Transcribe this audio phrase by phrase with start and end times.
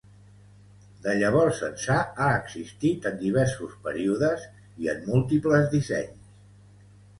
[1.03, 4.49] De llavors ençà ha existit en diversos períodes
[4.85, 6.35] i en múltiples dissenys.